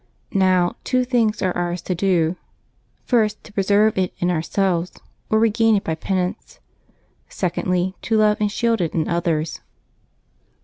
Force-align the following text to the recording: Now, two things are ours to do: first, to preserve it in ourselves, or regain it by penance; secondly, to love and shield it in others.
Now, 0.33 0.77
two 0.83 1.05
things 1.05 1.43
are 1.43 1.55
ours 1.55 1.79
to 1.83 1.93
do: 1.93 2.35
first, 3.05 3.43
to 3.43 3.53
preserve 3.53 3.99
it 3.99 4.15
in 4.17 4.31
ourselves, 4.31 4.93
or 5.29 5.37
regain 5.37 5.75
it 5.75 5.83
by 5.83 5.93
penance; 5.93 6.59
secondly, 7.29 7.93
to 8.01 8.17
love 8.17 8.37
and 8.39 8.51
shield 8.51 8.81
it 8.81 8.95
in 8.95 9.07
others. 9.07 9.61